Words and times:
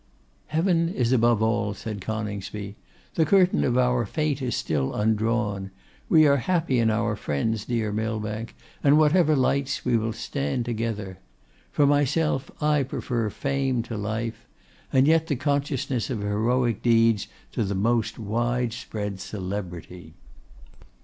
'Heaven 0.47 0.89
is 0.89 1.11
above 1.11 1.43
all,' 1.43 1.75
said 1.75 2.01
Coningsby. 2.01 2.75
'The 3.13 3.25
curtain 3.27 3.63
of 3.63 3.77
our 3.77 4.03
fate 4.03 4.41
is 4.41 4.55
still 4.55 4.95
undrawn. 4.95 5.69
We 6.09 6.25
are 6.25 6.37
happy 6.37 6.79
in 6.79 6.89
our 6.89 7.15
friends, 7.15 7.65
dear 7.65 7.91
Millbank, 7.91 8.55
and 8.83 8.97
whatever 8.97 9.35
lights, 9.35 9.85
we 9.85 9.97
will 9.97 10.11
stand 10.13 10.65
together. 10.65 11.19
For 11.71 11.85
myself, 11.85 12.49
I 12.59 12.81
prefer 12.81 13.29
fame 13.29 13.83
to 13.83 13.95
life; 13.95 14.47
and 14.91 15.05
yet, 15.05 15.27
the 15.27 15.35
consciousness 15.35 16.09
of 16.09 16.21
heroic 16.21 16.81
deeds 16.81 17.27
to 17.51 17.63
the 17.63 17.75
most 17.75 18.17
wide 18.17 18.73
spread 18.73 19.19
celebrity. 19.19 20.15